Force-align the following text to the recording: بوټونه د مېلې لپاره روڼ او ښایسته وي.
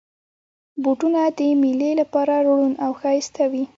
بوټونه 0.83 1.21
د 1.37 1.39
مېلې 1.61 1.91
لپاره 2.01 2.33
روڼ 2.47 2.69
او 2.83 2.91
ښایسته 3.01 3.43
وي. 3.51 3.63